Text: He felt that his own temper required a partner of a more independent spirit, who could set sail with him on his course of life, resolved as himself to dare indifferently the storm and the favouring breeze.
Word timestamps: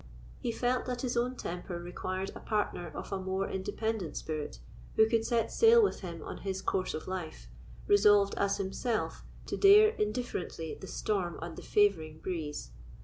He 0.39 0.51
felt 0.51 0.87
that 0.87 1.01
his 1.03 1.15
own 1.15 1.35
temper 1.35 1.79
required 1.79 2.31
a 2.33 2.39
partner 2.39 2.87
of 2.95 3.11
a 3.11 3.19
more 3.19 3.47
independent 3.47 4.17
spirit, 4.17 4.57
who 4.95 5.07
could 5.07 5.23
set 5.27 5.51
sail 5.51 5.79
with 5.83 5.99
him 5.99 6.23
on 6.23 6.37
his 6.39 6.63
course 6.63 6.95
of 6.95 7.07
life, 7.07 7.47
resolved 7.85 8.33
as 8.35 8.57
himself 8.57 9.23
to 9.45 9.57
dare 9.57 9.89
indifferently 9.89 10.73
the 10.73 10.87
storm 10.87 11.37
and 11.39 11.55
the 11.55 11.61
favouring 11.61 12.17
breeze. 12.17 12.71